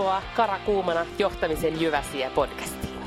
Tervetuloa 0.00 0.22
Karakuumana 0.36 1.06
johtamisen 1.18 1.80
Jyväsiä 1.80 2.30
podcastiin. 2.30 3.00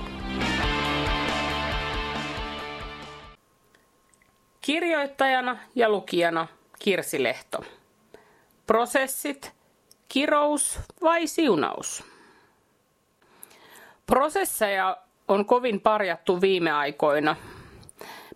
Kirjoittajana 4.61 5.57
ja 5.75 5.89
lukijana 5.89 6.47
Kirsi 6.79 7.23
Lehto. 7.23 7.64
Prosessit, 8.68 9.54
kirous 10.07 10.79
vai 11.01 11.27
siunaus? 11.27 12.04
Prosesseja 14.05 14.97
on 15.28 15.46
kovin 15.46 15.82
parjattu 15.82 16.41
viime 16.41 16.71
aikoina. 16.71 17.36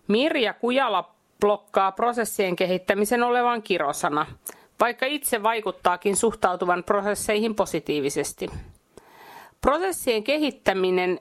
Mirja 0.08 0.54
Kujala 0.54 1.14
blokkaa 1.40 1.92
prosessien 1.92 2.56
kehittämisen 2.56 3.22
olevan 3.22 3.62
kirosana– 3.62 4.26
vaikka 4.80 5.06
itse 5.06 5.42
vaikuttaakin 5.42 6.16
suhtautuvan 6.16 6.84
prosesseihin 6.84 7.54
positiivisesti. 7.54 8.50
Prosessien 9.60 10.24
kehittäminen 10.24 11.20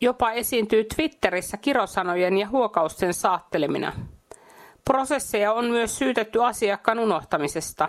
jopa 0.00 0.32
esiintyy 0.32 0.84
Twitterissä 0.84 1.56
kirosanojen 1.56 2.38
ja 2.38 2.48
huokausten 2.48 3.14
saattelemina. 3.14 3.92
Prosesseja 4.84 5.52
on 5.52 5.64
myös 5.64 5.98
syytetty 5.98 6.44
asiakkaan 6.44 6.98
unohtamisesta. 6.98 7.88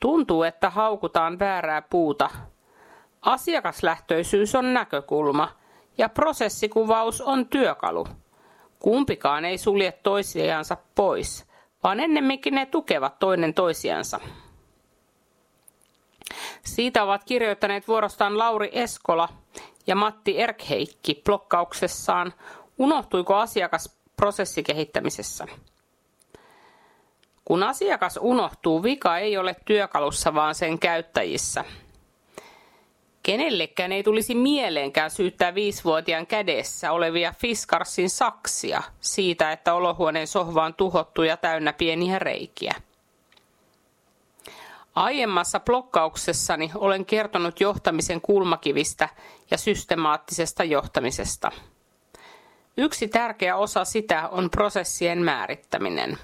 Tuntuu, 0.00 0.42
että 0.42 0.70
haukutaan 0.70 1.38
väärää 1.38 1.82
puuta. 1.82 2.30
Asiakaslähtöisyys 3.22 4.54
on 4.54 4.74
näkökulma 4.74 5.48
ja 5.98 6.08
prosessikuvaus 6.08 7.20
on 7.20 7.46
työkalu. 7.46 8.06
Kumpikaan 8.78 9.44
ei 9.44 9.58
sulje 9.58 9.92
toisiansa 9.92 10.76
pois– 10.94 11.44
vaan 11.84 12.00
ennemminkin 12.00 12.54
ne 12.54 12.66
tukevat 12.66 13.18
toinen 13.18 13.54
toisiansa. 13.54 14.20
Siitä 16.64 17.02
ovat 17.02 17.24
kirjoittaneet 17.24 17.88
vuorostaan 17.88 18.38
Lauri 18.38 18.70
Eskola 18.72 19.28
ja 19.86 19.96
Matti 19.96 20.40
Erkheikki 20.40 21.22
blokkauksessaan 21.24 22.32
Unohtuiko 22.78 23.34
asiakas 23.34 23.98
prosessikehittämisessä? 24.16 25.46
Kun 27.44 27.62
asiakas 27.62 28.18
unohtuu, 28.22 28.82
vika 28.82 29.18
ei 29.18 29.36
ole 29.36 29.56
työkalussa, 29.64 30.34
vaan 30.34 30.54
sen 30.54 30.78
käyttäjissä– 30.78 31.64
Kenellekään 33.24 33.92
ei 33.92 34.02
tulisi 34.02 34.34
mieleenkään 34.34 35.10
syyttää 35.10 35.54
viisivuotiaan 35.54 36.26
kädessä 36.26 36.92
olevia 36.92 37.34
Fiskarsin 37.38 38.10
saksia 38.10 38.82
siitä, 39.00 39.52
että 39.52 39.74
olohuoneen 39.74 40.26
sohva 40.26 40.64
on 40.64 40.74
tuhottu 40.74 41.22
ja 41.22 41.36
täynnä 41.36 41.72
pieniä 41.72 42.18
reikiä. 42.18 42.74
Aiemmassa 44.94 45.60
blokkauksessani 45.60 46.70
olen 46.74 47.06
kertonut 47.06 47.60
johtamisen 47.60 48.20
kulmakivistä 48.20 49.08
ja 49.50 49.58
systemaattisesta 49.58 50.64
johtamisesta. 50.64 51.52
Yksi 52.76 53.08
tärkeä 53.08 53.56
osa 53.56 53.84
sitä 53.84 54.28
on 54.28 54.50
prosessien 54.50 55.18
määrittäminen. 55.18 56.18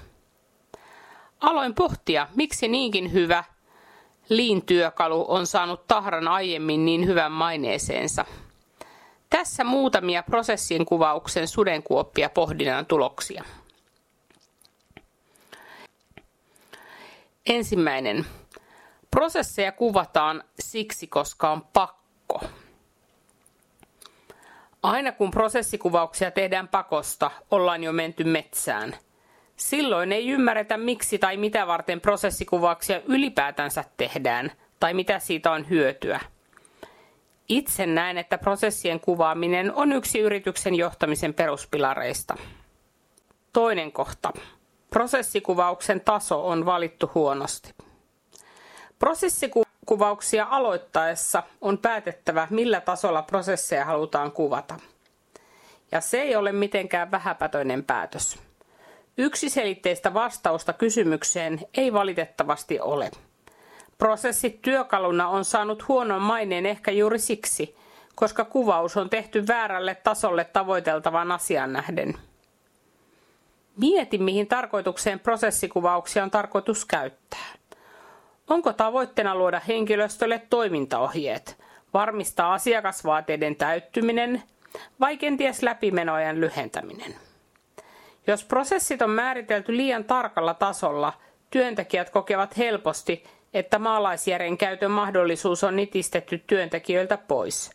Aloin 1.39 1.75
pohtia, 1.75 2.27
miksi 2.35 2.67
niinkin 2.67 3.13
hyvä 3.13 3.43
Lean-työkalu 4.29 5.25
on 5.27 5.47
saanut 5.47 5.87
tahran 5.87 6.27
aiemmin 6.27 6.85
niin 6.85 7.07
hyvän 7.07 7.31
maineeseensa. 7.31 8.25
Tässä 9.29 9.63
muutamia 9.63 10.23
prosessin 10.23 10.85
kuvauksen 10.85 11.47
sudenkuoppia 11.47 12.29
pohdinnan 12.29 12.85
tuloksia. 12.85 13.43
Ensimmäinen. 17.45 18.25
Prosesseja 19.11 19.71
kuvataan 19.71 20.43
siksi, 20.59 21.07
koska 21.07 21.51
on 21.51 21.61
pakko. 21.73 22.41
Aina 24.83 25.11
kun 25.11 25.31
prosessikuvauksia 25.31 26.31
tehdään 26.31 26.67
pakosta, 26.67 27.31
ollaan 27.51 27.83
jo 27.83 27.93
menty 27.93 28.23
metsään– 28.23 28.95
Silloin 29.61 30.11
ei 30.11 30.29
ymmärretä 30.29 30.77
miksi 30.77 31.19
tai 31.19 31.37
mitä 31.37 31.67
varten 31.67 32.01
prosessikuvauksia 32.01 33.01
ylipäätänsä 33.05 33.83
tehdään 33.97 34.51
tai 34.79 34.93
mitä 34.93 35.19
siitä 35.19 35.51
on 35.51 35.69
hyötyä. 35.69 36.19
Itse 37.49 37.85
näen, 37.85 38.17
että 38.17 38.37
prosessien 38.37 38.99
kuvaaminen 38.99 39.73
on 39.73 39.91
yksi 39.91 40.19
yrityksen 40.19 40.75
johtamisen 40.75 41.33
peruspilareista. 41.33 42.37
Toinen 43.53 43.91
kohta. 43.91 44.33
Prosessikuvauksen 44.89 46.01
taso 46.01 46.47
on 46.47 46.65
valittu 46.65 47.11
huonosti. 47.15 47.73
Prosessikuvauksia 48.99 50.47
aloittaessa 50.49 51.43
on 51.61 51.77
päätettävä, 51.77 52.47
millä 52.49 52.81
tasolla 52.81 53.21
prosesseja 53.21 53.85
halutaan 53.85 54.31
kuvata. 54.31 54.75
Ja 55.91 56.01
se 56.01 56.21
ei 56.21 56.35
ole 56.35 56.51
mitenkään 56.51 57.11
vähäpätöinen 57.11 57.83
päätös. 57.83 58.50
Yksiselitteistä 59.21 60.13
vastausta 60.13 60.73
kysymykseen 60.73 61.59
ei 61.77 61.93
valitettavasti 61.93 62.79
ole. 62.79 63.11
Prosessit 63.97 64.61
työkaluna 64.61 65.29
on 65.29 65.45
saanut 65.45 65.87
huonon 65.87 66.21
maineen 66.21 66.65
ehkä 66.65 66.91
juuri 66.91 67.19
siksi, 67.19 67.75
koska 68.15 68.45
kuvaus 68.45 68.97
on 68.97 69.09
tehty 69.09 69.47
väärälle 69.47 69.95
tasolle 69.95 70.43
tavoiteltavan 70.43 71.31
asian 71.31 71.73
nähden. 71.73 72.13
Mieti, 73.77 74.17
mihin 74.17 74.47
tarkoitukseen 74.47 75.19
prosessikuvauksia 75.19 76.23
on 76.23 76.31
tarkoitus 76.31 76.85
käyttää. 76.85 77.47
Onko 78.47 78.73
tavoitteena 78.73 79.35
luoda 79.35 79.61
henkilöstölle 79.67 80.41
toimintaohjeet, 80.49 81.57
varmistaa 81.93 82.53
asiakasvaateiden 82.53 83.55
täyttyminen 83.55 84.43
vai 84.99 85.17
kenties 85.17 85.63
läpimenojen 85.63 86.41
lyhentäminen? 86.41 87.30
Jos 88.27 88.43
prosessit 88.43 89.01
on 89.01 89.09
määritelty 89.09 89.77
liian 89.77 90.03
tarkalla 90.03 90.53
tasolla, 90.53 91.13
työntekijät 91.49 92.09
kokevat 92.09 92.57
helposti, 92.57 93.23
että 93.53 93.79
maalaisjärjen 93.79 94.57
käytön 94.57 94.91
mahdollisuus 94.91 95.63
on 95.63 95.75
nitistetty 95.75 96.43
työntekijöiltä 96.47 97.17
pois, 97.17 97.71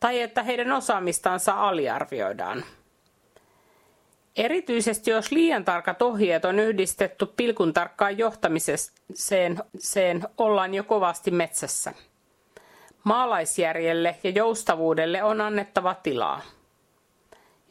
tai 0.00 0.20
että 0.20 0.42
heidän 0.42 0.72
osaamistansa 0.72 1.68
aliarvioidaan. 1.68 2.64
Erityisesti 4.36 5.10
jos 5.10 5.32
liian 5.32 5.64
tarkat 5.64 6.02
ohjeet 6.02 6.44
on 6.44 6.58
yhdistetty 6.58 7.26
pilkun 7.26 7.72
tarkkaan 7.72 8.18
johtamiseen, 8.18 9.58
ollaan 10.38 10.74
jo 10.74 10.84
kovasti 10.84 11.30
metsässä. 11.30 11.92
Maalaisjärjelle 13.04 14.16
ja 14.24 14.30
joustavuudelle 14.30 15.22
on 15.22 15.40
annettava 15.40 15.94
tilaa. 15.94 16.40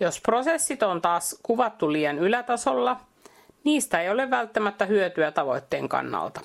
Jos 0.02 0.22
prosessit 0.22 0.84
on 0.84 1.02
taas 1.02 1.40
kuvattu 1.44 1.92
liian 1.92 2.20
ylätasolla, 2.20 3.00
niistä 3.64 4.02
ei 4.02 4.10
ole 4.10 4.30
välttämättä 4.30 4.86
hyötyä 4.86 5.32
tavoitteen 5.32 5.90
kannalta. 5.90 6.42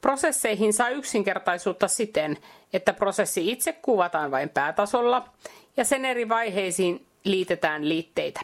Prosesseihin 0.00 0.72
saa 0.72 0.88
yksinkertaisuutta 0.88 1.88
siten, 1.88 2.38
että 2.72 2.92
prosessi 2.92 3.50
itse 3.50 3.72
kuvataan 3.72 4.30
vain 4.30 4.48
päätasolla 4.48 5.28
ja 5.76 5.84
sen 5.84 6.04
eri 6.04 6.28
vaiheisiin 6.28 7.06
liitetään 7.24 7.88
liitteitä. 7.88 8.40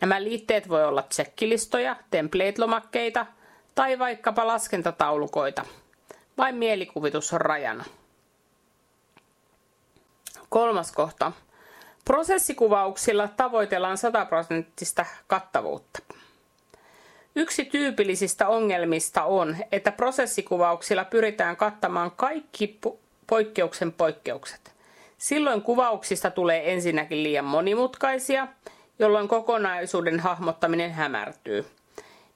Nämä 0.00 0.22
liitteet 0.22 0.68
voi 0.68 0.84
olla 0.84 1.02
tsekkilistoja, 1.02 1.96
template-lomakkeita 2.10 3.26
tai 3.74 3.98
vaikkapa 3.98 4.46
laskentataulukoita. 4.46 5.64
Vain 6.38 6.54
mielikuvitus 6.54 7.32
on 7.32 7.40
rajana. 7.40 7.84
Kolmas 10.48 10.92
kohta. 10.92 11.32
Prosessikuvauksilla 12.04 13.28
tavoitellaan 13.28 13.98
100 13.98 14.24
prosenttista 14.24 15.06
kattavuutta. 15.26 15.98
Yksi 17.36 17.64
tyypillisistä 17.64 18.48
ongelmista 18.48 19.24
on, 19.24 19.56
että 19.72 19.92
prosessikuvauksilla 19.92 21.04
pyritään 21.04 21.56
kattamaan 21.56 22.10
kaikki 22.10 22.78
poikkeuksen 23.26 23.92
poikkeukset. 23.92 24.72
Silloin 25.18 25.62
kuvauksista 25.62 26.30
tulee 26.30 26.72
ensinnäkin 26.72 27.22
liian 27.22 27.44
monimutkaisia, 27.44 28.48
jolloin 28.98 29.28
kokonaisuuden 29.28 30.20
hahmottaminen 30.20 30.92
hämärtyy. 30.92 31.66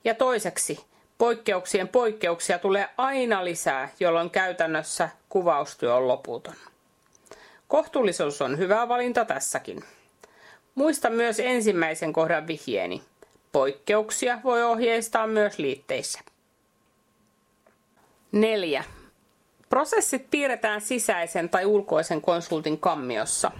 Ja 0.04 0.14
toiseksi, 0.14 0.84
poikkeuksien 1.18 1.88
poikkeuksia 1.88 2.58
tulee 2.58 2.88
aina 2.96 3.44
lisää, 3.44 3.88
jolloin 4.00 4.30
käytännössä 4.30 5.08
kuvaustyö 5.28 5.94
on 5.94 6.08
loputon. 6.08 6.54
Kohtuullisuus 7.68 8.42
on 8.42 8.58
hyvä 8.58 8.88
valinta 8.88 9.24
tässäkin. 9.24 9.84
Muista 10.74 11.10
myös 11.10 11.40
ensimmäisen 11.40 12.12
kohdan 12.12 12.46
vihjeeni. 12.46 13.02
Poikkeuksia 13.52 14.38
voi 14.44 14.62
ohjeistaa 14.62 15.26
myös 15.26 15.58
liitteissä. 15.58 16.20
4. 18.32 18.84
Prosessit 19.68 20.30
piirretään 20.30 20.80
sisäisen 20.80 21.48
tai 21.48 21.66
ulkoisen 21.66 22.20
konsultin 22.20 22.78
kammiossa. 22.78 23.50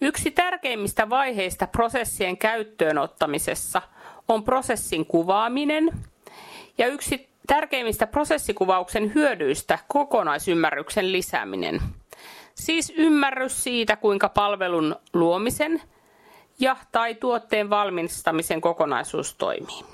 Yksi 0.00 0.30
tärkeimmistä 0.30 1.10
vaiheista 1.10 1.66
prosessien 1.66 2.38
käyttöön 2.38 2.98
ottamisessa 2.98 3.82
on 4.28 4.44
prosessin 4.44 5.06
kuvaaminen 5.06 5.90
ja 6.78 6.86
yksi 6.86 7.28
Tärkeimmistä 7.46 8.06
prosessikuvauksen 8.06 9.14
hyödyistä 9.14 9.78
kokonaisymmärryksen 9.88 11.12
lisääminen. 11.12 11.80
Siis 12.56 12.92
ymmärrys 12.96 13.64
siitä, 13.64 13.96
kuinka 13.96 14.28
palvelun 14.28 14.96
luomisen 15.12 15.82
ja 16.60 16.76
tai 16.92 17.14
tuotteen 17.14 17.70
valmistamisen 17.70 18.60
kokonaisuus 18.60 19.34
toimii. 19.34 19.84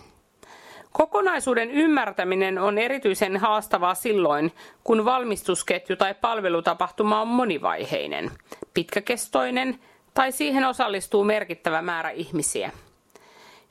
Kokonaisuuden 0.93 1.71
ymmärtäminen 1.71 2.59
on 2.59 2.79
erityisen 2.79 3.37
haastavaa 3.37 3.95
silloin, 3.95 4.53
kun 4.85 5.05
valmistusketju 5.05 5.97
tai 5.97 6.15
palvelutapahtuma 6.15 7.21
on 7.21 7.29
monivaiheinen, 7.29 8.31
pitkäkestoinen 8.75 9.79
tai 10.15 10.33
siihen 10.33 10.65
osallistuu 10.65 11.25
merkittävä 11.25 11.83
määrä 11.83 12.11
ihmisiä. 12.11 12.71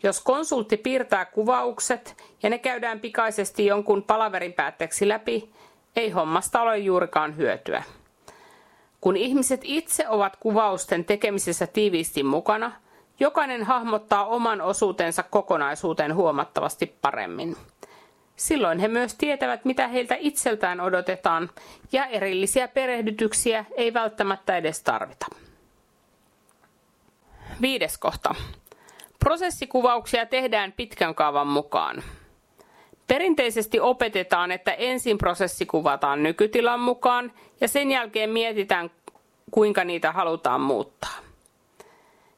Jos 0.04 0.22
konsultti 0.22 0.78
piirtää 0.78 1.26
kuvaukset 1.26 2.24
ja 2.44 2.50
ne 2.50 2.58
käydään 2.58 3.00
pikaisesti 3.00 3.66
jonkun 3.66 4.04
palaverin 4.04 4.54
päätteeksi 4.54 5.08
läpi, 5.08 5.50
ei 5.96 6.10
hommasta 6.10 6.62
ole 6.62 6.78
juurikaan 6.78 7.38
hyötyä. 7.38 7.84
Kun 9.02 9.18
ihmiset 9.18 9.62
itse 9.64 10.10
ovat 10.10 10.38
kuvausten 10.40 11.06
tekemisessä 11.06 11.68
tiiviisti 11.68 12.24
mukana, 12.24 12.72
jokainen 13.20 13.64
hahmottaa 13.64 14.26
oman 14.26 14.62
osuutensa 14.62 15.24
kokonaisuuteen 15.24 16.16
huomattavasti 16.16 16.96
paremmin. 17.02 17.58
Silloin 18.36 18.80
he 18.80 18.88
myös 18.88 19.16
tietävät, 19.16 19.66
mitä 19.66 19.88
heiltä 19.88 20.16
itseltään 20.20 20.80
odotetaan, 20.80 21.50
ja 21.92 22.06
erillisiä 22.06 22.68
perehdytyksiä 22.68 23.66
ei 23.76 23.94
välttämättä 23.94 24.58
edes 24.58 24.84
tarvita. 24.84 25.26
Viides 27.62 27.98
kohta. 27.98 28.36
Prosessikuvauksia 29.20 30.26
tehdään 30.26 30.72
pitkän 30.72 31.16
kaavan 31.16 31.48
mukaan. 31.48 32.04
Perinteisesti 33.12 33.80
opetetaan, 33.80 34.52
että 34.52 34.72
ensin 34.72 35.18
prosessi 35.18 35.66
kuvataan 35.66 36.24
nykytilan 36.24 36.80
mukaan 36.80 37.32
ja 37.62 37.68
sen 37.68 37.92
jälkeen 37.92 38.30
mietitään, 38.30 38.92
kuinka 39.52 39.84
niitä 39.84 40.12
halutaan 40.12 40.62
muuttaa. 40.62 41.18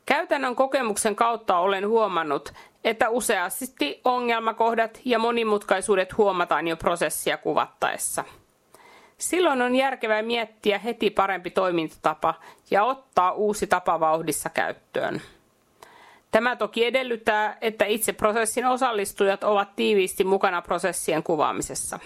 Käytännön 0.06 0.56
kokemuksen 0.56 1.16
kautta 1.16 1.58
olen 1.58 1.88
huomannut, 1.88 2.54
että 2.84 3.10
useasti 3.10 4.02
ongelmakohdat 4.04 5.02
ja 5.06 5.20
monimutkaisuudet 5.20 6.18
huomataan 6.18 6.68
jo 6.68 6.78
prosessia 6.78 7.38
kuvattaessa. 7.38 8.24
Silloin 9.18 9.62
on 9.62 9.76
järkevää 9.76 10.22
miettiä 10.22 10.80
heti 10.80 11.10
parempi 11.10 11.50
toimintatapa 11.50 12.34
ja 12.72 12.84
ottaa 12.84 13.32
uusi 13.32 13.68
tapa 13.68 14.00
vauhdissa 14.00 14.50
käyttöön. 14.50 15.22
Tämä 16.34 16.56
toki 16.56 16.86
edellyttää, 16.86 17.58
että 17.62 17.86
itse 17.86 18.14
prosessin 18.14 18.66
osallistujat 18.66 19.44
ovat 19.44 19.76
tiiviisti 19.76 20.24
mukana 20.24 20.62
prosessien 20.62 21.24
kuvaamisessa. 21.24 22.00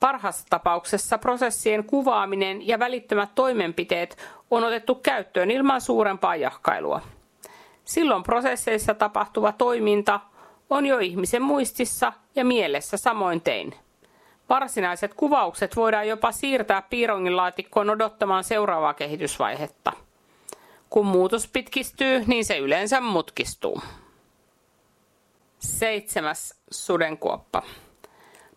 Parhaassa 0.00 0.46
tapauksessa 0.50 1.18
prosessien 1.18 1.84
kuvaaminen 1.84 2.68
ja 2.68 2.78
välittömät 2.78 3.30
toimenpiteet 3.34 4.16
on 4.50 4.64
otettu 4.64 4.94
käyttöön 4.94 5.50
ilman 5.50 5.80
suurempaa 5.80 6.36
jahkailua. 6.36 7.00
Silloin 7.84 8.22
prosesseissa 8.22 8.94
tapahtuva 8.94 9.52
toiminta 9.52 10.20
on 10.70 10.86
jo 10.86 10.98
ihmisen 10.98 11.42
muistissa 11.42 12.12
ja 12.34 12.44
mielessä 12.44 12.96
samoin 12.96 13.40
tein. 13.40 13.74
Varsinaiset 14.48 15.14
kuvaukset 15.14 15.76
voidaan 15.76 16.08
jopa 16.08 16.32
siirtää 16.32 16.82
piirongin 16.82 17.36
laatikkoon 17.36 17.90
odottamaan 17.90 18.44
seuraavaa 18.44 18.94
kehitysvaihetta– 18.94 19.92
kun 20.90 21.06
muutos 21.06 21.48
pitkistyy, 21.48 22.24
niin 22.26 22.44
se 22.44 22.58
yleensä 22.58 23.00
mutkistuu. 23.00 23.82
Seitsemäs 25.58 26.60
sudenkuoppa. 26.70 27.62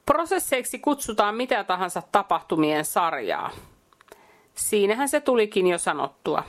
Prosesseiksi 0.06 0.80
kutsutaan 0.80 1.36
mitä 1.36 1.64
tahansa 1.64 2.02
tapahtumien 2.12 2.86
sarjaa. 2.86 3.50
Siinähän 4.56 5.10
se 5.10 5.22
tulikin 5.22 5.68
jo 5.68 5.78
sanottua. 5.78 6.44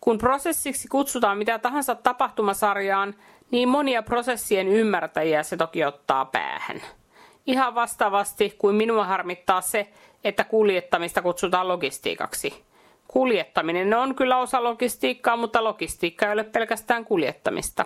Kun 0.00 0.18
prosessiksi 0.18 0.88
kutsutaan 0.88 1.38
mitä 1.38 1.58
tahansa 1.58 1.94
tapahtumasarjaan, 1.94 3.14
niin 3.50 3.68
monia 3.68 4.02
prosessien 4.02 4.68
ymmärtäjiä 4.68 5.42
se 5.42 5.56
toki 5.56 5.84
ottaa 5.84 6.24
päähän. 6.24 6.82
Ihan 7.46 7.74
vastaavasti 7.74 8.54
kuin 8.58 8.76
minua 8.76 9.04
harmittaa 9.04 9.60
se, 9.60 9.92
että 10.24 10.44
kuljettamista 10.44 11.22
kutsutaan 11.22 11.68
logistiikaksi. 11.68 12.71
Kuljettaminen 13.12 13.94
on 13.94 14.14
kyllä 14.14 14.38
osa 14.38 14.64
logistiikkaa, 14.64 15.36
mutta 15.36 15.64
logistiikka 15.64 16.26
ei 16.26 16.32
ole 16.32 16.44
pelkästään 16.44 17.04
kuljettamista. 17.04 17.84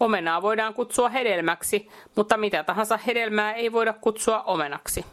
Omenaa 0.00 0.42
voidaan 0.42 0.74
kutsua 0.74 1.08
hedelmäksi, 1.08 1.88
mutta 2.16 2.36
mitä 2.36 2.64
tahansa 2.64 2.96
hedelmää 3.06 3.52
ei 3.52 3.72
voida 3.72 3.92
kutsua 3.92 4.42
omenaksi. 4.42 5.04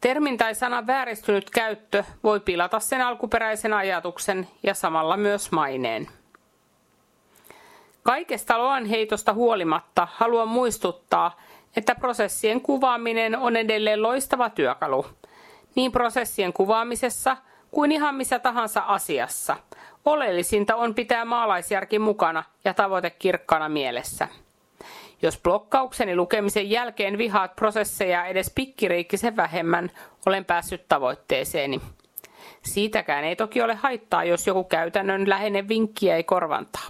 Termin 0.00 0.38
tai 0.38 0.54
sanan 0.54 0.86
vääristynyt 0.86 1.50
käyttö 1.50 2.04
voi 2.24 2.40
pilata 2.40 2.80
sen 2.80 3.00
alkuperäisen 3.00 3.72
ajatuksen 3.72 4.48
ja 4.62 4.74
samalla 4.74 5.16
myös 5.16 5.52
maineen. 5.52 6.08
Kaikesta 8.02 8.58
loanheitosta 8.58 9.32
huolimatta 9.32 10.08
haluan 10.12 10.48
muistuttaa, 10.48 11.40
että 11.76 11.94
prosessien 11.94 12.60
kuvaaminen 12.60 13.36
on 13.36 13.56
edelleen 13.56 14.02
loistava 14.02 14.50
työkalu. 14.50 15.06
Niin 15.74 15.92
prosessien 15.92 16.52
kuvaamisessa– 16.52 17.36
kuin 17.70 17.92
ihan 17.92 18.14
missä 18.14 18.38
tahansa 18.38 18.80
asiassa. 18.80 19.56
Oleellisinta 20.04 20.76
on 20.76 20.94
pitää 20.94 21.24
maalaisjärki 21.24 21.98
mukana 21.98 22.44
ja 22.64 22.74
tavoite 22.74 23.10
kirkkana 23.10 23.68
mielessä. 23.68 24.28
Jos 25.22 25.40
blokkaukseni 25.42 26.16
lukemisen 26.16 26.70
jälkeen 26.70 27.18
vihaat 27.18 27.56
prosesseja 27.56 28.26
edes 28.26 28.52
pikkiriikkisen 28.54 29.36
vähemmän, 29.36 29.90
olen 30.26 30.44
päässyt 30.44 30.88
tavoitteeseeni. 30.88 31.80
Siitäkään 32.62 33.24
ei 33.24 33.36
toki 33.36 33.62
ole 33.62 33.74
haittaa, 33.74 34.24
jos 34.24 34.46
joku 34.46 34.64
käytännön 34.64 35.28
läheinen 35.28 35.68
vinkki 35.68 36.10
ei 36.10 36.24
korvantaa. 36.24 36.86